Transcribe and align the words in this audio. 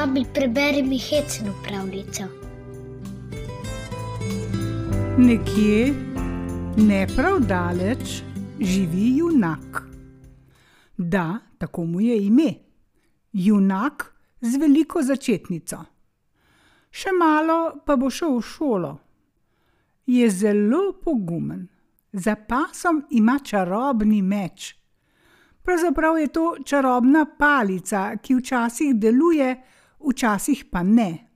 Babi, 0.00 0.24
preberi 0.34 0.82
mi 0.82 0.98
hecno 0.98 1.52
pravljico. 1.64 2.22
Nekje, 5.18 5.94
ne 6.76 7.06
prav 7.16 7.40
daleč, 7.40 8.22
živi 8.60 9.16
junak. 9.16 9.82
Da, 10.96 11.38
tako 11.58 11.84
mu 11.84 12.00
je 12.00 12.26
ime. 12.26 12.54
Junak 13.32 14.14
z 14.40 14.56
veliko 14.56 15.02
začetnico. 15.02 15.82
Še 16.90 17.12
malo 17.12 17.82
pa 17.84 17.96
bo 17.96 18.08
šel 18.10 18.38
v 18.38 18.46
šolo. 18.52 18.92
Je 20.06 20.30
zelo 20.30 20.94
pogumen, 21.04 21.66
za 22.12 22.36
pasom 22.48 23.02
ima 23.10 23.36
čarobni 23.44 24.22
meč. 24.22 24.76
Pravzaprav 25.62 26.18
je 26.18 26.32
to 26.32 26.46
čarobna 26.64 27.26
palica, 27.38 28.16
ki 28.16 28.38
včasih 28.40 28.94
deluje, 28.96 29.50
včasih 30.08 30.64
pa 30.70 30.82
ne. 30.82 31.30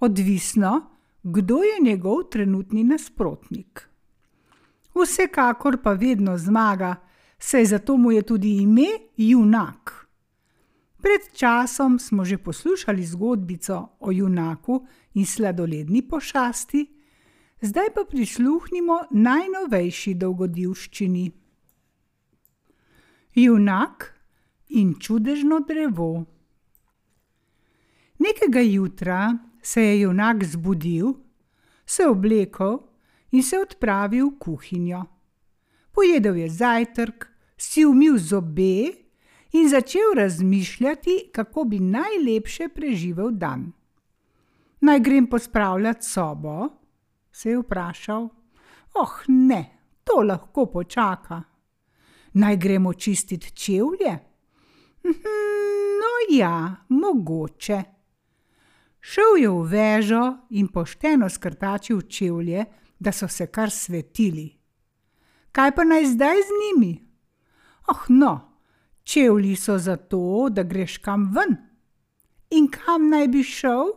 Odvisno, 0.00 0.90
kdo 1.22 1.62
je 1.62 1.82
njegov 1.82 2.22
trenutni 2.30 2.84
nasprotnik. 2.84 3.88
Vsekakor 4.94 5.82
pa 5.82 5.92
vedno 5.92 6.38
zmaga, 6.38 6.96
saj 7.38 7.64
zato 7.64 7.96
mu 7.96 8.12
je 8.12 8.22
tudi 8.22 8.56
ime 8.62 8.86
Junak. 9.16 10.08
Pred 10.98 11.30
časom 11.32 11.98
smo 11.98 12.24
že 12.24 12.38
poslušali 12.38 13.06
zgodbico 13.06 13.88
o 14.00 14.12
junaku 14.12 14.86
in 15.14 15.26
sladoledni 15.26 16.02
pošasti, 16.02 16.86
zdaj 17.60 17.94
pa 17.94 18.02
prisluhnimo 18.10 18.98
najnovejši 19.10 20.14
dogodivščini. 20.14 21.30
Junak 23.34 24.14
in 24.68 24.94
čudežno 24.98 25.60
drevo. 25.60 26.37
Nekega 28.18 28.60
jutra 28.60 29.38
se 29.62 29.82
je 29.82 30.00
junak 30.00 30.44
zbudil, 30.44 31.12
se 31.86 32.06
oblekel 32.06 32.78
in 33.30 33.42
se 33.42 33.58
odpravil 33.58 34.30
v 34.30 34.38
kuhinjo. 34.38 35.02
Pojedel 35.92 36.36
je 36.36 36.48
zajtrk, 36.50 37.26
si 37.56 37.84
umil 37.84 38.18
zobe 38.18 38.92
in 39.52 39.68
začel 39.68 40.14
razmišljati, 40.14 41.30
kako 41.32 41.64
bi 41.64 41.80
najlepše 41.80 42.68
preživel 42.68 43.30
dan. 43.30 43.72
Naj 44.80 45.00
grem 45.00 45.26
pospravljati 45.26 46.06
sobo? 46.06 46.68
se 47.32 47.50
je 47.50 47.58
vprašal. 47.58 48.28
Oh, 48.94 49.14
ne, 49.28 49.78
to 50.04 50.22
lahko 50.22 50.66
počaka. 50.66 51.42
Naj 52.32 52.56
gremo 52.56 52.94
čistiti 52.94 53.50
čevlje? 53.50 54.18
No, 56.00 56.12
ja, 56.36 56.76
mogoče. 56.88 57.97
Šel 59.08 59.38
je 59.40 59.48
v 59.48 59.64
vežo 59.64 60.24
in 60.52 60.68
pošteno 60.68 61.30
skrtačil 61.32 62.02
čevlje, 62.12 62.64
da 63.00 63.12
so 63.12 63.28
se 63.28 63.46
kar 63.46 63.70
svetili. 63.70 64.50
Kaj 65.52 65.72
pa 65.76 65.84
naj 65.84 66.04
zdaj 66.12 66.42
z 66.44 66.58
njimi? 66.60 66.92
Oh, 67.88 68.04
no, 68.08 68.32
čevlji 69.04 69.56
so 69.56 69.78
zato, 69.78 70.48
da 70.50 70.62
greš 70.62 70.98
kam 70.98 71.30
ven. 71.32 71.56
In 72.50 72.68
kam 72.68 73.08
naj 73.08 73.28
bi 73.32 73.42
šel? 73.42 73.94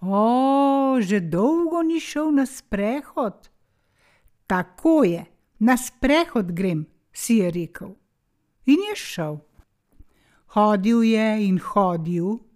O, 0.00 1.00
že 1.00 1.20
dolgo 1.20 1.80
ni 1.82 2.00
šel 2.00 2.32
na 2.32 2.46
sprehod. 2.46 3.48
Tako 4.46 5.04
je, 5.04 5.24
na 5.58 5.76
sprehod 5.76 6.52
grem, 6.52 6.84
si 7.12 7.40
je 7.40 7.50
rekel. 7.50 7.96
In 8.66 8.84
je 8.90 8.96
šel. 8.96 9.40
Hodil 10.52 11.02
je 11.08 11.28
in 11.46 11.60
hodil, 11.60 12.49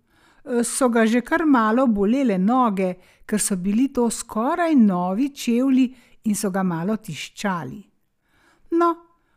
so 0.62 0.88
ga 0.88 1.06
že 1.06 1.20
kar 1.20 1.44
malo 1.46 1.86
bolele 1.86 2.38
noge, 2.38 2.94
ker 3.26 3.40
so 3.40 3.56
bili 3.56 3.88
to 3.92 4.10
skoraj 4.10 4.74
novi 4.74 5.30
čevlji 5.30 5.94
in 6.24 6.34
so 6.34 6.50
ga 6.50 6.62
malo 6.62 6.96
tiščali. 6.96 7.82
No, 8.70 8.88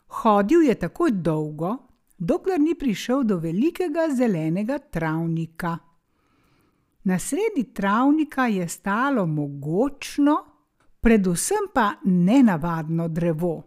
hodil 0.08 0.68
je 0.68 0.76
tako 0.76 1.10
dolgo, 1.10 1.76
dokler 2.18 2.60
ni 2.60 2.76
prišel 2.76 3.24
do 3.24 3.38
velikega 3.38 4.10
zelenega 4.12 4.80
travnika. 4.80 5.78
Na 7.04 7.20
sredi 7.20 7.74
travnika 7.74 8.48
je 8.48 8.68
stalo 8.68 9.26
mogočno, 9.26 10.36
predvsem 11.00 11.72
pa 11.74 11.94
nenavadno 12.04 13.08
drevo. 13.08 13.64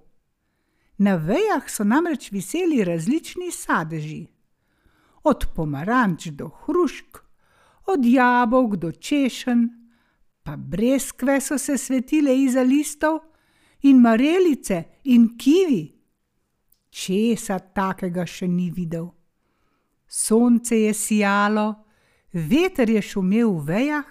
Na 0.99 1.17
vejah 1.17 1.65
so 1.71 1.85
namreč 1.85 2.29
viseli 2.33 2.85
različni 2.85 3.49
sadeži, 3.51 4.27
od 5.25 5.47
pomaranč 5.57 6.27
do 6.37 6.51
hrušk, 6.65 7.30
od 7.87 8.05
jabolk 8.05 8.77
do 8.77 8.93
češenj, 8.93 9.67
pa 10.43 10.57
breskve 10.57 11.41
so 11.41 11.59
se 11.59 11.79
svetile 11.79 12.37
iza 12.37 12.63
listov, 12.63 13.21
in 13.81 14.01
marelice 14.01 14.85
in 15.03 15.37
kivi. 15.37 15.89
Česa 16.91 17.59
takega 17.59 18.27
še 18.27 18.49
ni 18.51 18.71
videl? 18.75 19.07
Sonce 20.11 20.77
je 20.77 20.95
sijalo, 20.95 21.67
veter 22.33 22.91
je 22.91 23.03
šumel 23.03 23.53
v 23.61 23.67
vejah, 23.69 24.09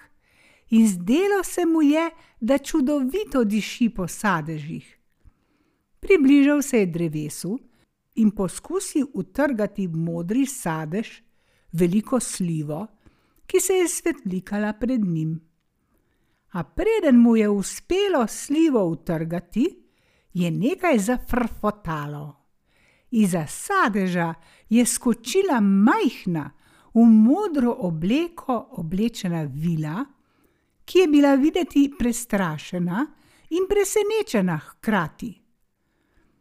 in 0.71 0.87
zdelo 0.87 1.43
se 1.43 1.65
mu 1.65 1.81
je, 1.83 2.09
da 2.39 2.57
čudovito 2.57 3.43
diši 3.43 3.89
po 3.91 4.07
sadežih. 4.07 4.85
Približal 5.99 6.61
se 6.63 6.79
je 6.79 6.85
drevesu 6.87 7.57
in 8.15 8.31
poskusil 8.31 9.09
utrgati 9.13 9.89
modri 9.91 10.45
sadež, 10.47 11.19
veliko 11.75 12.19
slivo, 12.19 12.85
ki 13.49 13.59
se 13.59 13.73
je 13.73 13.87
svetlikala 13.87 14.73
pred 14.73 15.01
njim. 15.01 15.39
A 16.53 16.63
preden 16.63 17.17
mu 17.17 17.35
je 17.35 17.49
uspelo 17.49 18.27
slivo 18.27 18.83
utrgati, 18.85 19.65
je 20.33 20.51
nekaj 20.51 20.99
zafrfotalo. 20.99 22.35
Iza 23.11 23.47
sadeža 23.47 24.33
je 24.69 24.85
skočila 24.85 25.59
majhna, 25.59 26.51
v 26.93 27.05
modro 27.05 27.71
obleko 27.85 28.67
oblečena 28.81 29.43
vila, 29.43 30.05
ki 30.85 30.99
je 30.99 31.07
bila 31.07 31.35
videti 31.35 31.91
prestrašena 31.99 33.05
in 33.49 33.67
presenečena 33.69 34.57
hkrati. 34.57 35.33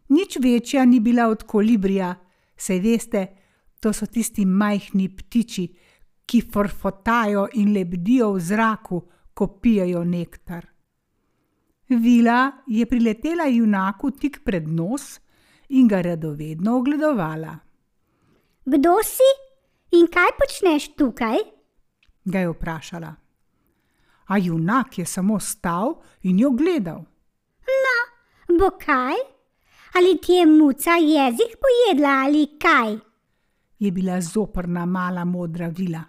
Nič 0.09 0.39
večja 0.41 0.85
ni 0.85 1.01
bila 1.01 1.29
od 1.29 1.43
kolibrija, 1.43 2.15
saj 2.57 2.81
veste, 2.81 3.27
to 3.81 3.93
so 3.93 4.07
tisti 4.07 4.45
majhni 4.45 5.09
ptiči, 5.17 5.69
ki 6.29 6.43
forfotajo 6.53 7.49
in 7.57 7.73
lebdijo 7.73 8.33
v 8.37 8.41
zraku, 8.41 8.99
ko 9.35 9.47
pijejo 9.63 10.05
nektar. 10.05 10.67
Vila 11.89 12.53
je 12.67 12.85
priletela 12.87 13.47
junaku 13.49 14.11
tik 14.11 14.43
pred 14.45 14.69
nos 14.69 15.21
in 15.69 15.89
ga 15.89 16.03
radovedno 16.05 16.77
ogledovala. 16.77 17.55
Kdo 18.69 18.99
si 19.03 19.31
in 19.97 20.05
kaj 20.13 20.35
počneš 20.37 20.93
tukaj? 20.97 21.39
ga 22.29 22.39
je 22.45 22.49
vprašala. 22.49 23.15
A 24.27 24.39
junak 24.39 24.99
je 24.99 25.07
samo 25.07 25.41
stal 25.41 25.95
in 26.23 26.39
jo 26.39 26.51
gledal. 26.51 27.01
No, 27.85 27.97
bo 28.59 28.71
kaj? 28.77 29.17
Ali 29.97 30.19
ti 30.21 30.33
je 30.33 30.47
muca 30.47 30.99
jezik 31.01 31.57
pojedla 31.63 32.09
ali 32.25 32.47
kaj? 32.61 32.99
Je 33.79 33.91
bila 33.91 34.21
zoprna 34.21 34.87
mala 34.87 35.25
modra 35.25 35.69
vila. 35.69 36.03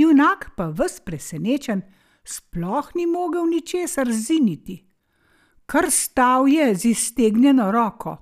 Junak 0.00 0.50
pa 0.56 0.70
ves 0.72 1.00
presenečen, 1.04 1.82
sploh 2.24 2.88
ni 2.94 3.06
mogel 3.06 3.44
ničesar 3.44 4.08
ziniti. 4.08 4.78
Kar 5.66 5.90
stal 5.90 6.48
je 6.48 6.74
z 6.74 6.84
iztegnjeno 6.84 7.70
roko. 7.72 8.16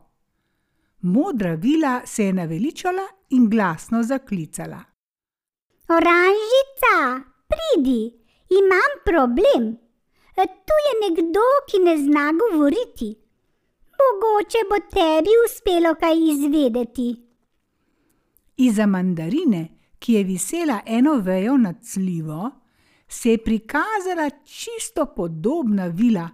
Modra 1.00 1.54
vila 1.54 2.00
se 2.06 2.24
je 2.24 2.32
naveličala 2.32 3.06
in 3.30 3.48
glasno 3.50 4.02
zaklicala. 4.02 4.80
Oranžica, 5.88 6.96
pridi, 7.48 8.12
imam 8.50 8.90
problem. 9.04 9.76
Tu 10.36 10.76
je 10.86 10.92
nekdo, 11.02 11.46
ki 11.70 11.78
ne 11.84 11.96
zna 11.98 12.32
govoriti. 12.40 13.08
Mogoče 13.98 14.58
bo 14.70 14.78
tebi 14.90 15.30
uspelo 15.46 15.94
kaj 15.94 16.16
izvedeti. 16.32 17.08
Iza 18.56 18.86
mandarine, 18.86 19.77
ki 19.98 20.12
je 20.12 20.24
visela 20.24 20.80
eno 20.86 21.14
vejo 21.14 21.56
nad 21.56 21.76
slivo, 21.82 22.50
se 23.08 23.30
je 23.30 23.44
prikazala 23.44 24.30
čisto 24.44 25.06
podobna 25.16 25.86
vila, 25.86 26.28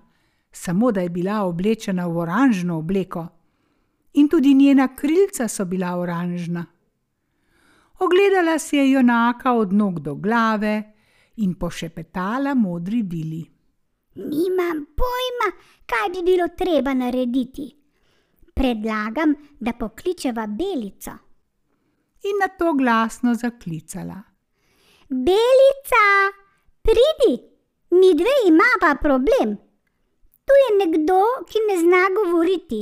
samo 0.52 0.93
da 0.93 1.00
je 1.00 1.08
bila 1.08 1.43
oblečena 1.43 2.06
v 2.06 2.16
oranžno 2.16 2.78
obleko. 2.78 3.26
In 4.12 4.28
tudi 4.28 4.55
njena 4.55 4.88
krilca 4.96 5.49
so 5.49 5.64
bila 5.64 5.96
oranžna. 5.96 6.66
Ogledala 7.99 8.58
si 8.58 8.76
je 8.76 8.90
junaka 8.90 9.52
od 9.52 9.72
nog 9.72 10.00
do 10.00 10.14
glave 10.14 10.93
in 11.37 11.55
pošepetala 11.55 12.55
modri 12.55 13.02
vili. 13.02 13.44
Nimam 14.14 14.87
pojma, 14.96 15.49
kaj 15.87 16.08
bi 16.12 16.31
bilo 16.31 16.49
treba 16.56 16.94
narediti. 16.94 17.76
Predlagam, 18.55 19.34
da 19.61 19.72
pokličeva 19.72 20.46
Belico. 20.46 21.24
In 22.25 22.38
na 22.41 22.49
to 22.59 22.73
glasno 22.75 23.35
zaklicala. 23.35 24.23
Belica, 25.09 26.06
pridi, 26.82 27.35
mi 27.91 28.15
dve 28.15 28.35
imava 28.49 28.94
problem. 29.00 29.56
Tu 30.44 30.53
je 30.62 30.71
nekdo, 30.79 31.21
ki 31.49 31.59
ne 31.69 31.76
zna 31.82 32.03
govoriti. 32.17 32.81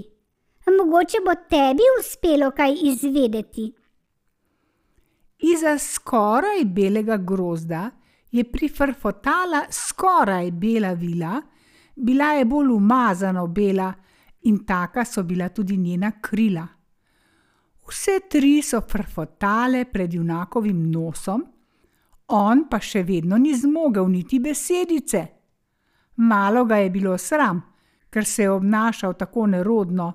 Mogoče 0.78 1.18
bo 1.26 1.34
tebi 1.50 1.86
uspelo 1.98 2.50
kaj 2.50 2.76
izvedeti. 2.82 3.72
Iza 5.38 5.78
skoraj 5.78 6.64
belega 6.64 7.16
grozda 7.16 7.90
je 8.30 8.44
prifrfotala 8.44 9.64
skoraj 9.70 10.50
bela 10.50 10.92
vila, 10.92 11.42
bila 11.96 12.32
je 12.32 12.44
bolj 12.44 12.70
umazano 12.72 13.46
bela 13.46 13.92
in 14.42 14.64
taka 14.66 15.04
so 15.04 15.22
bila 15.22 15.48
tudi 15.48 15.76
njena 15.76 16.12
krila. 16.20 16.66
Vse 17.88 18.20
tri 18.28 18.62
so 18.62 18.80
frfotale 18.80 19.84
pred 19.84 20.14
junakovim 20.14 20.90
nosom, 20.90 21.42
on 22.28 22.66
pa 22.70 22.78
še 22.80 23.02
vedno 23.02 23.36
ni 23.36 23.54
zmogel 23.54 24.08
niti 24.08 24.38
besedice. 24.40 25.22
Malo 26.16 26.64
ga 26.64 26.76
je 26.76 26.90
bilo 26.90 27.16
sram, 27.18 27.60
ker 28.10 28.24
se 28.24 28.42
je 28.42 28.50
obnašal 28.50 29.14
tako 29.18 29.46
nerodno, 29.46 30.12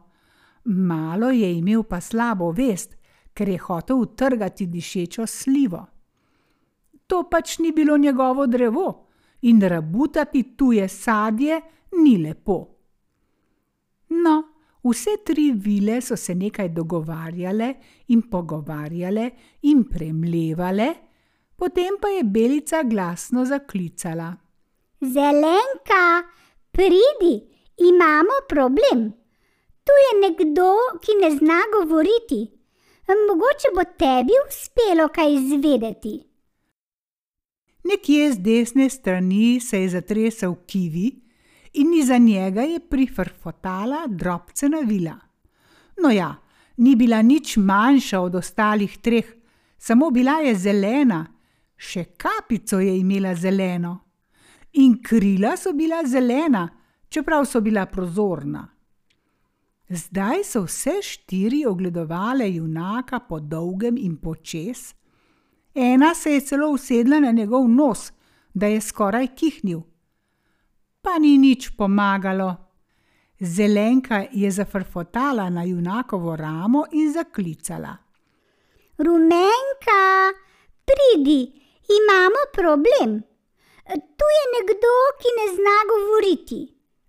malo 0.63 1.29
je 1.29 1.51
imel 1.57 1.83
pa 1.83 1.99
slabo 2.01 2.51
vest, 2.51 2.95
ker 3.33 3.49
je 3.49 3.57
hotel 3.57 3.99
utrgati 4.01 4.67
dišečo 4.67 5.27
slivo. 5.27 5.85
To 7.07 7.23
pač 7.29 7.59
ni 7.59 7.71
bilo 7.71 7.97
njegovo 7.97 8.47
drevo 8.47 8.87
in 9.41 9.61
rabutati 9.61 10.55
tuje 10.57 10.87
sadje 10.87 11.61
ni 12.03 12.17
lepo. 12.17 12.57
No, 14.09 14.43
vse 14.89 15.17
tri 15.25 15.51
vile 15.51 16.01
so 16.01 16.15
se 16.15 16.35
nekaj 16.35 16.69
dogovarjale 16.69 17.73
in 18.07 18.21
pogovarjale 18.29 19.29
in 19.61 19.83
premlevale, 19.83 20.93
potem 21.55 21.97
pa 22.01 22.07
je 22.07 22.23
Belica 22.23 22.83
glasno 22.83 23.45
zaklicala. 23.45 24.35
Zelenka, 25.01 26.23
pridi, 26.71 27.35
imamo 27.77 28.41
problem. 28.49 29.11
Tu 29.83 29.97
je 30.05 30.13
nekdo, 30.21 30.71
ki 31.01 31.19
ne 31.21 31.31
zna 31.37 31.59
govoriti. 31.73 32.41
Mogoče 33.07 33.69
bo 33.75 33.83
tebi 33.97 34.35
uspelo 34.47 35.07
kaj 35.07 35.33
izvedeti. 35.33 36.15
Nekje 37.83 38.31
z 38.31 38.37
desne 38.43 38.89
strani 38.89 39.59
se 39.59 39.81
je 39.81 39.89
zatresel 39.89 40.55
kivi 40.67 41.26
in 41.77 41.93
iza 41.93 42.17
njega 42.17 42.61
je 42.61 42.79
prifrfotala 42.79 44.07
drobcena 44.07 44.79
vila. 44.79 45.15
No 46.03 46.09
ja, 46.11 46.35
ni 46.77 46.95
bila 46.95 47.21
nič 47.21 47.57
manjša 47.57 48.19
od 48.19 48.35
ostalih 48.35 48.97
treh, 48.97 49.25
samo 49.77 50.09
bila 50.11 50.31
je 50.31 50.55
zelena, 50.55 51.25
še 51.77 52.03
kapico 52.17 52.79
je 52.79 52.97
imela 52.99 53.35
zeleno. 53.35 53.99
In 54.73 54.97
krila 55.03 55.55
so 55.57 55.73
bila 55.73 56.03
zelena, 56.05 56.67
čeprav 57.09 57.45
so 57.45 57.61
bila 57.61 57.85
prozorna. 57.85 58.67
Zdaj 59.89 60.43
so 60.43 60.65
vse 60.65 60.99
štiri 61.01 61.65
ogledovale 61.65 62.49
junaka 62.51 63.19
po 63.19 63.39
dolgem 63.39 63.97
in 63.97 64.17
počes, 64.17 64.93
ena 65.73 66.13
se 66.15 66.33
je 66.33 66.41
celo 66.41 66.69
usedla 66.69 67.19
na 67.19 67.31
njegov 67.31 67.69
nos, 67.69 68.11
da 68.53 68.67
je 68.67 68.81
skoraj 68.81 69.27
kihnil. 69.35 69.81
Pa 71.07 71.15
ni 71.23 71.37
nič 71.39 71.71
pomagalo. 71.71 72.51
Zelenka 73.39 74.27
je 74.31 74.51
zafrfotala 74.51 75.49
na 75.49 75.63
junakovo 75.63 76.35
ramo 76.35 76.83
in 76.91 77.13
zaklicala. 77.13 77.95
Rumenka, 78.99 80.01
pridi, 80.83 81.47
imamo 81.87 82.41
problem. 82.51 83.23
Tu 83.87 84.25
je 84.35 84.43
nekdo, 84.55 84.95
ki 85.19 85.29
ne 85.37 85.45
zna 85.55 85.75
govoriti. 85.91 86.59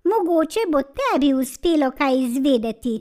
Mogoče 0.04 0.60
bo 0.70 0.82
tebi 0.82 1.32
uspelo 1.34 1.90
kaj 1.90 2.18
izvedeti. 2.22 2.94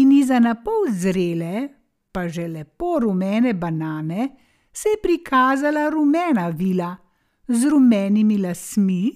In 0.00 0.12
iza 0.12 0.38
na 0.40 0.54
pol 0.54 0.88
zrele, 0.88 1.68
pa 2.12 2.28
že 2.28 2.48
lepo 2.48 2.96
rumene 3.04 3.52
banane, 3.52 4.28
se 4.72 4.88
je 4.88 5.02
prikazala 5.02 5.90
rumena 5.92 6.48
vila 6.48 6.96
z 7.48 7.64
rumenimi 7.64 8.38
lasmi 8.38 9.08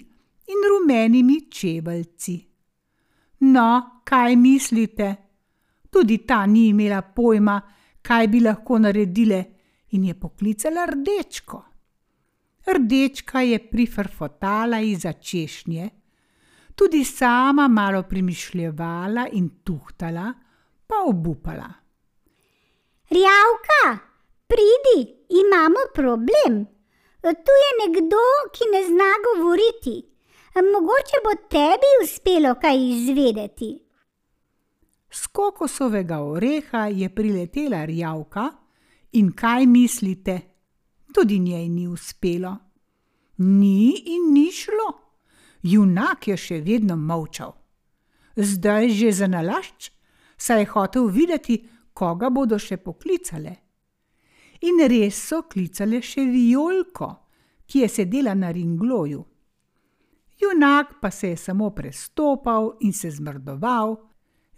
in 0.46 0.68
rumenimi 0.70 1.50
čeveljci. 1.50 2.36
No, 3.38 4.00
kaj 4.04 4.36
mislite? 4.36 5.16
Tudi 5.90 6.18
ta 6.26 6.46
ni 6.46 6.68
imela 6.68 7.02
pojma, 7.02 7.60
kaj 8.02 8.28
bi 8.28 8.40
lahko 8.40 8.78
naredile, 8.78 9.44
in 9.92 10.04
je 10.04 10.14
poklicala 10.14 10.86
rdečko. 10.88 11.64
Rdečka 12.66 13.40
je 13.40 13.58
prifrfotala 13.58 14.80
iza 14.80 15.12
češnje 15.12 15.90
tudi 16.74 17.04
sama 17.04 17.68
malo 17.68 18.02
premišljevala 18.02 19.26
in 19.32 19.48
tuhtala, 19.64 20.32
pa 20.86 20.94
obupala. 21.06 21.72
Rjavka, 23.10 24.06
pridi, 24.46 25.14
imamo 25.28 25.78
problem. 25.94 26.66
Tu 27.22 27.54
je 27.62 27.70
nekdo, 27.82 28.22
ki 28.54 28.68
ne 28.72 28.82
zna 28.86 29.10
govoriti. 29.26 29.96
Mogoče 30.54 31.20
bo 31.24 31.34
tebi 31.48 31.92
uspelo 32.04 32.54
kaj 32.60 32.76
izvedeti. 32.88 33.70
Z 35.10 35.26
kokosovega 35.32 36.18
oreha 36.22 36.86
je 36.86 37.08
priletela 37.14 37.84
rjavka 37.84 38.50
in 39.12 39.32
kaj 39.32 39.66
mislite? 39.66 40.40
Tudi 41.14 41.38
njej 41.38 41.68
ni 41.68 41.86
uspelo. 41.88 42.56
Ni 43.36 44.02
in 44.06 44.32
ni 44.32 44.50
šlo 44.52 45.02
junak 45.62 46.28
je 46.28 46.36
še 46.36 46.60
vedno 46.60 46.96
molčal. 46.96 47.54
Zdaj 48.36 48.90
že 48.90 49.12
za 49.12 49.26
nalašč, 49.26 49.90
saj 50.36 50.60
je 50.60 50.70
hotel 50.74 51.06
videti, 51.06 51.58
koga 51.94 52.30
bodo 52.30 52.58
še 52.58 52.76
poklicale. 52.76 53.56
In 54.62 54.78
res 54.88 55.18
so 55.18 55.42
klicale 55.50 56.02
še 56.02 56.24
Violko, 56.28 57.08
ki 57.66 57.82
je 57.82 57.88
sedela 57.88 58.34
na 58.38 58.52
ringloju. 58.54 59.24
Junak 60.42 60.98
pa 61.00 61.10
se 61.10 61.32
je 61.32 61.36
samo 61.36 61.70
prestopal 61.70 62.76
in 62.80 62.92
se 62.92 63.10
zmrdoval, 63.10 63.96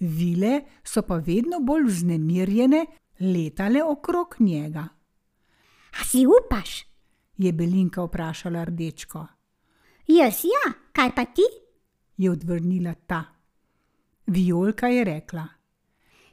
vile 0.01 0.61
so 0.85 1.03
pa 1.03 1.17
vedno 1.17 1.61
bolj 1.61 1.87
vznemirjene 1.89 2.85
letale 3.21 3.83
okrog 3.83 4.37
njega. 4.41 4.89
A 6.01 6.05
si 6.05 6.27
upaš? 6.27 6.85
je 7.37 7.53
Belinka 7.53 8.03
vprašala 8.03 8.65
rdečko. 8.65 9.27
Jaz 10.07 10.45
ja, 10.45 10.73
kaj 10.93 11.15
pa 11.15 11.25
ti? 11.25 11.47
je 12.17 12.31
odvrnila 12.31 12.95
ta. 12.95 13.25
Violka 14.27 14.87
je 14.87 15.05
rekla: 15.05 15.49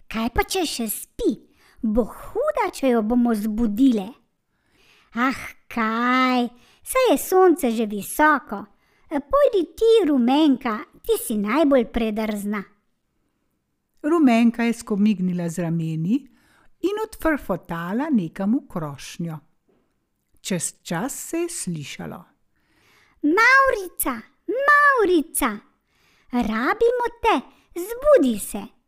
Kaj 0.07 0.29
pa 0.29 0.43
če 0.43 0.65
še 0.65 0.87
spi, 0.89 1.31
bo 1.81 2.05
huda, 2.05 2.69
če 2.73 2.93
jo 2.93 3.01
bomo 3.01 3.33
zbudile. 3.35 4.07
Ah, 5.15 5.41
kaj, 5.67 6.47
saj 6.83 7.09
je 7.11 7.17
sonce 7.17 7.71
že 7.71 7.85
visoko. 7.85 8.65
Pojdi 9.11 9.65
ti, 9.75 10.07
rumenka, 10.07 10.77
ti 11.03 11.17
si 11.19 11.35
najbolj 11.37 11.89
predrzna. 11.91 12.63
Rumenka 14.03 14.63
je 14.63 14.73
skomignila 14.73 15.49
z 15.49 15.59
rameni 15.59 16.15
in 16.87 17.01
odfrfotala 17.03 18.07
nekam 18.09 18.55
v 18.55 18.67
krošnjo. 18.71 19.39
Čez 20.41 20.73
čas 20.81 21.13
se 21.29 21.37
je 21.37 21.49
slišalo. 21.49 22.23
Maurica, 23.21 24.15
Maurica, 24.47 25.51
rabimo 26.31 27.07
te, 27.21 27.35
zbudi 27.75 28.39
se. 28.39 28.80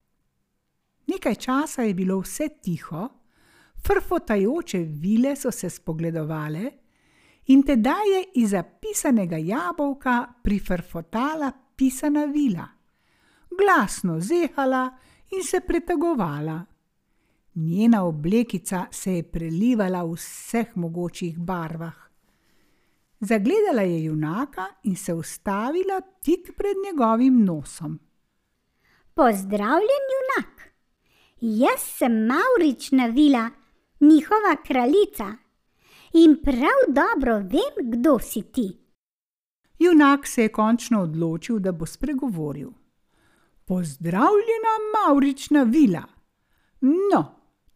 Nekaj 1.08 1.36
časa 1.36 1.84
je 1.84 1.94
bilo 1.94 2.20
vse 2.20 2.48
tiho, 2.62 3.10
frfotajoče 3.88 4.78
vile 4.78 5.36
so 5.36 5.52
se 5.52 5.70
spogledovale, 5.70 6.72
in 7.48 7.64
tedaj 7.64 8.10
je 8.16 8.24
iz 8.36 8.50
zapisanega 8.50 9.38
jabolka 9.38 10.34
prifrfotala 10.44 11.52
pisana 11.76 12.26
vila, 12.26 12.68
glasno 13.58 14.20
zehala 14.20 14.98
in 15.32 15.44
se 15.44 15.60
pretagovala. 15.60 16.66
Njena 17.56 18.04
oblekica 18.04 18.86
se 18.92 19.14
je 19.14 19.24
prelivala 19.24 20.04
v 20.04 20.14
vseh 20.14 20.72
mogočih 20.76 21.40
barvah. 21.40 21.98
Zagledala 23.20 23.82
je 23.82 24.04
junaka 24.04 24.66
in 24.84 24.96
se 24.96 25.14
ustavila 25.14 26.02
tik 26.22 26.52
pred 26.58 26.76
njegovim 26.86 27.46
nosom. 27.46 28.00
Pozdravljen, 29.14 30.06
junak. 30.16 30.53
Jaz 31.46 31.80
sem 31.98 32.26
Maurična 32.26 33.06
vila, 33.06 33.50
njihova 34.00 34.56
kraljica. 34.68 35.26
In 36.14 36.38
prav 36.44 36.80
dobro 36.88 37.38
vem, 37.38 37.92
kdo 37.92 38.20
si 38.20 38.42
ti. 38.42 38.78
Junak 39.80 40.28
se 40.28 40.42
je 40.42 40.52
končno 40.52 41.02
odločil, 41.02 41.60
da 41.60 41.72
bo 41.72 41.86
spregovoril. 41.86 42.70
Pozdravljena, 43.66 44.74
Maurična 44.94 45.64
vila. 45.64 46.04
No, 46.82 47.26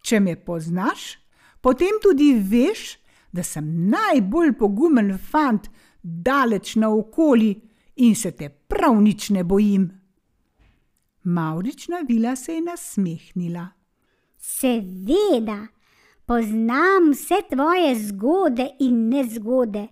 če 0.02 0.20
me 0.20 0.36
poznaš, 0.46 1.18
potem 1.62 2.00
tudi 2.04 2.34
veš, 2.50 2.98
da 3.32 3.44
sem 3.44 3.90
najbolj 3.90 4.54
pogumen 4.60 5.18
fant 5.18 5.68
daleč 6.02 6.76
naokoli 6.76 7.62
in 7.96 8.16
se 8.16 8.32
te 8.32 8.50
prav 8.50 9.02
nič 9.02 9.30
ne 9.30 9.44
bojim. 9.44 9.97
Maurična 11.30 11.98
vila 12.08 12.36
se 12.36 12.54
je 12.54 12.62
nasmehnila. 12.62 13.68
Seveda, 14.38 15.68
poznam 16.26 17.12
vse 17.12 17.36
tvoje 17.50 17.96
zgode 17.96 18.70
in 18.80 19.10
nezgode. 19.10 19.88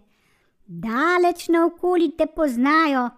Daleč 0.65 1.47
naokoli 1.47 2.11
te 2.17 2.25
poznajo, 2.35 3.09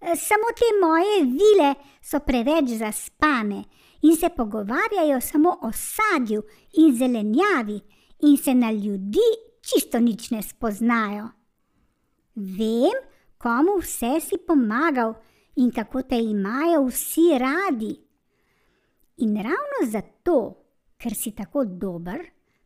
samo 0.00 0.48
te 0.58 0.68
moje 0.80 1.24
vile 1.24 1.74
so 2.02 2.20
preveč 2.20 2.70
zaspane 2.78 3.64
in 4.02 4.16
se 4.16 4.28
pogovarjajo 4.36 5.20
samo 5.20 5.58
o 5.62 5.72
sadju 5.72 6.42
in 6.78 6.96
zelenjavi, 6.96 7.80
in 8.22 8.36
se 8.36 8.54
na 8.54 8.70
ljudi 8.70 9.28
čisto 9.60 9.98
nič 9.98 10.30
ne 10.30 10.42
spoznajo. 10.42 11.28
Vem, 12.34 13.02
komu 13.38 13.78
vse 13.80 14.20
si 14.20 14.38
pomagal 14.46 15.14
in 15.58 15.70
kako 15.74 16.02
te 16.02 16.18
imajo 16.22 16.84
vsi 16.86 17.38
radi. 17.38 17.94
In 19.16 19.36
ravno 19.36 19.80
zato, 19.90 20.38
ker 20.96 21.14
si 21.14 21.34
tako 21.34 21.64
dober, 21.64 22.22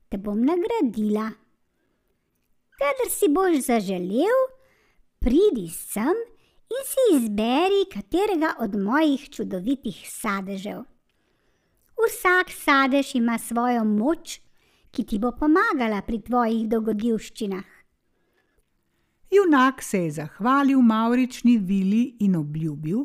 te 0.09 0.19
bom 0.19 0.41
nagradila. 0.45 1.31
Kadar 2.77 3.09
si 3.11 3.29
boš 3.33 3.63
zaželel, 3.67 4.45
pridi 5.19 5.69
sem 5.73 6.17
in 6.73 6.87
si 6.89 7.05
izberi 7.17 7.87
katerega 7.93 8.55
od 8.61 8.77
mojih 8.77 9.29
čudovitih 9.31 10.05
sadežev. 10.09 10.85
Vsak 12.03 12.51
sadež 12.51 13.15
ima 13.15 13.39
svojo 13.39 13.85
moč, 13.85 14.41
ki 14.93 15.05
ti 15.05 15.19
bo 15.19 15.33
pomagala 15.33 16.03
pri 16.05 16.21
tvojih 16.21 16.69
dogodivščinah. 16.69 17.82
Junak 19.33 19.83
se 19.83 19.99
je 19.99 20.11
zahvalil 20.11 20.81
Maurični 20.81 21.59
vili 21.59 22.17
in 22.21 22.37
obljubil, 22.37 23.05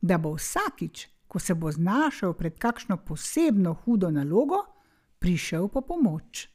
da 0.00 0.18
bo 0.18 0.32
vsakič, 0.32 1.08
ko 1.28 1.38
se 1.38 1.54
bo 1.54 1.72
znašel 1.72 2.32
pred 2.32 2.58
kakšno 2.58 2.96
posebno 2.96 3.74
hudo 3.74 4.10
nalogo, 4.10 4.64
prišel 5.18 5.68
po 5.68 5.80
pomoč. 5.80 6.48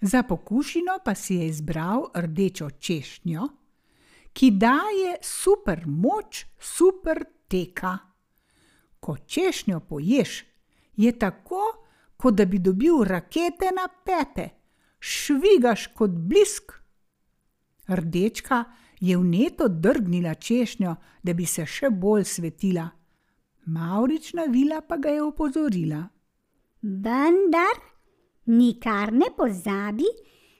Za 0.00 0.22
pokušino 0.22 0.98
pa 1.04 1.14
si 1.14 1.34
je 1.34 1.46
izbral 1.46 2.04
rdečo 2.14 2.70
češnjo, 2.70 3.48
ki 4.32 4.50
daje 4.50 5.16
super 5.22 5.86
moč, 5.86 6.44
super 6.58 7.24
teka. 7.48 7.98
Ko 9.00 9.16
češnjo 9.16 9.80
poješ, 9.80 10.44
je 10.96 11.18
tako, 11.18 11.62
kot 12.16 12.34
da 12.34 12.44
bi 12.44 12.58
dobil 12.58 13.02
rakete 13.04 13.72
na 13.74 13.88
pete, 14.04 14.48
švigaš 15.00 15.86
kot 15.86 16.10
blisk. 16.10 16.72
Rdečka 17.88 18.64
je 19.00 19.16
vneto 19.16 19.68
drgnila 19.68 20.34
češnjo, 20.34 20.94
da 21.22 21.32
bi 21.34 21.46
se 21.46 21.66
še 21.66 21.90
bolj 21.90 22.24
svetila. 22.24 22.88
Maurična 23.66 24.44
vila 24.52 24.80
pa 24.80 24.96
ga 24.96 25.08
je 25.08 25.22
opozorila. 25.22 26.02
Vendar 26.82 27.80
nikar 28.46 29.12
ne 29.12 29.30
pozabi, 29.36 30.08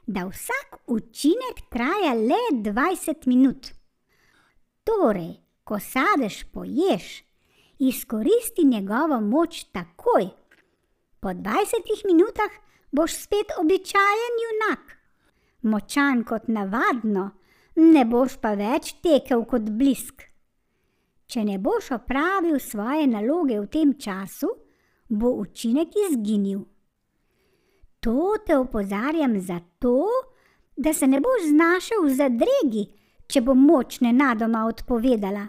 da 0.06 0.24
vsak 0.24 0.80
učinek 0.86 1.66
traja 1.70 2.14
le 2.14 2.40
20 2.64 3.26
minut. 3.26 3.72
Torej, 4.84 5.34
ko 5.64 5.80
sadeš 5.80 6.44
poješ, 6.52 7.24
izkoristi 7.78 8.64
njegovo 8.64 9.20
moč 9.20 9.64
takoj. 9.72 10.30
Po 11.20 11.28
20 11.28 12.06
minutah 12.06 12.52
boš 12.92 13.20
spet 13.24 13.52
običajen 13.60 14.40
junak 14.44 14.97
močan 15.62 16.24
kot 16.24 16.48
navadno, 16.48 17.30
ne 17.76 18.04
boš 18.04 18.38
pa 18.42 18.54
več 18.58 18.94
tekel 19.02 19.44
kot 19.44 19.70
blisk. 19.70 20.22
Če 21.28 21.44
ne 21.44 21.58
boš 21.58 21.92
opravil 21.98 22.58
svoje 22.58 23.06
naloge 23.06 23.58
v 23.60 23.66
tem 23.68 23.94
času, 24.00 24.48
bo 25.08 25.34
učinek 25.42 25.92
izginil. 26.08 26.64
To 28.00 28.36
te 28.46 28.56
opozarjam 28.56 29.40
zato, 29.40 30.06
da 30.76 30.92
se 30.92 31.06
ne 31.06 31.20
boš 31.20 31.50
znašel 31.50 32.04
v 32.06 32.14
zadregi, 32.14 32.84
če 33.26 33.42
bo 33.42 33.54
moč 33.54 34.00
nenadoma 34.00 34.64
odpovedala. 34.70 35.48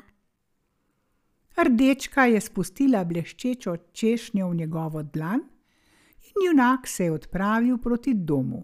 Rdečka 1.59 2.25
je 2.31 2.41
spustila 2.41 3.03
bleščečo 3.05 3.75
češnjo 3.93 4.49
v 4.49 4.55
njegovo 4.55 5.03
dlan 5.03 5.41
in 6.29 6.45
junak 6.45 6.87
se 6.87 7.03
je 7.03 7.11
odpravil 7.11 7.77
proti 7.77 8.13
domu. 8.13 8.63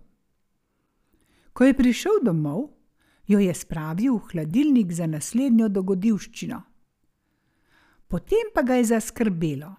Ko 1.55 1.63
je 1.63 1.73
prišel 1.73 2.19
domov, 2.19 2.75
jo 3.23 3.39
je 3.39 3.53
spravil 3.55 4.17
v 4.19 4.27
hladilnik 4.31 4.91
za 4.91 5.07
naslednjo 5.07 5.69
dogodivščino. 5.71 6.59
Potem 8.11 8.51
pa 8.53 8.61
ga 8.61 8.75
je 8.75 8.89
zaskrbelo, 8.91 9.69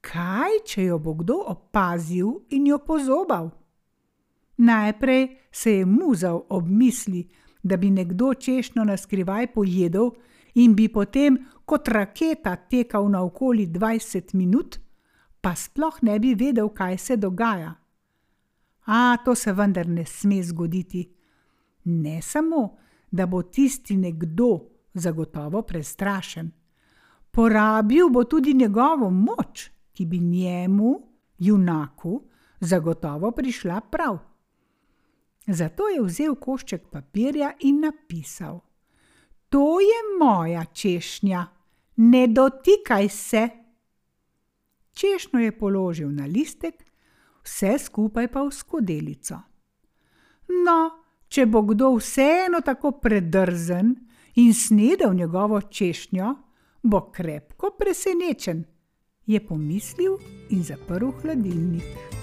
kaj 0.00 0.62
če 0.64 0.86
jo 0.88 0.96
bo 0.98 1.12
kdo 1.20 1.36
opazil 1.52 2.30
in 2.56 2.70
jo 2.72 2.78
pozobal. 2.80 3.50
Najprej 4.56 5.28
se 5.52 5.76
je 5.76 5.84
muzal 5.84 6.40
ob 6.48 6.66
misli, 6.66 7.28
da 7.62 7.76
bi 7.76 7.90
nekdo 7.90 8.32
češnjo 8.34 8.84
na 8.88 8.96
skrivaj 8.96 9.52
pojedel 9.52 10.10
in 10.54 10.72
bi 10.74 10.88
potem 10.88 11.36
kot 11.68 11.88
raketa 11.88 12.56
tekal 12.56 13.10
naokoli 13.12 13.66
20 13.68 14.32
minut, 14.34 14.80
pa 15.40 15.52
sploh 15.54 16.00
ne 16.02 16.16
bi 16.18 16.32
vedel, 16.34 16.72
kaj 16.72 16.98
se 16.98 17.16
dogaja. 17.16 17.76
A, 18.88 19.16
to 19.24 19.34
se 19.34 19.52
vendar 19.52 19.88
ne 19.88 20.06
sme 20.06 20.42
zgoditi. 20.42 21.02
Ne 21.84 22.22
samo, 22.22 22.76
da 23.10 23.26
bo 23.26 23.42
tisti 23.42 23.96
nekdo 23.96 24.60
zagotovo 24.94 25.62
prestrašen, 25.62 26.50
porabil 27.30 28.08
bo 28.08 28.24
tudi 28.24 28.54
njegovo 28.54 29.10
moč, 29.10 29.70
ki 29.92 30.06
bi 30.06 30.18
njemu, 30.18 30.94
junaku, 31.38 32.22
zagotovo 32.60 33.30
prišla 33.30 33.80
prav. 33.80 34.18
Zato 35.46 35.88
je 35.88 36.02
vzel 36.02 36.34
košček 36.34 36.88
papirja 36.88 37.52
in 37.60 37.80
napisal: 37.80 38.60
To 39.48 39.80
je 39.80 40.00
moja 40.20 40.64
češnja, 40.64 41.46
ne 41.96 42.26
dotikaj 42.26 43.08
se. 43.08 43.48
Češnjo 44.92 45.40
je 45.40 45.58
položil 45.58 46.10
na 46.10 46.26
listek 46.26 46.87
vse 47.48 47.78
skupaj 47.78 48.28
pa 48.28 48.44
v 48.44 48.52
skodelico. 48.52 49.40
No, 50.64 50.78
če 51.28 51.46
bo 51.46 51.62
kdo 51.62 51.94
vseeno 51.96 52.60
tako 52.64 52.92
predrzen 53.00 53.94
in 54.36 54.54
snedel 54.54 55.16
njegovo 55.16 55.60
češnjo, 55.60 56.34
bo 56.82 57.00
krepko 57.12 57.72
presenečen, 57.78 58.64
je 59.26 59.40
pomislil 59.46 60.16
in 60.50 60.64
zaprl 60.64 61.12
hladilnik. 61.22 62.17